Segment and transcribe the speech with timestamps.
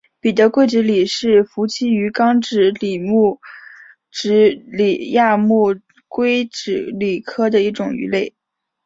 [0.19, 3.39] 彼得桂脂鲤是辐鳍鱼纲脂鲤目
[4.09, 5.75] 脂鲤亚目
[6.09, 8.33] 鲑脂鲤科的一种鱼类。